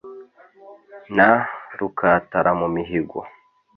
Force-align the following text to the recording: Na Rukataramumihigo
Na 1.15 1.29
Rukataramumihigo 1.77 3.19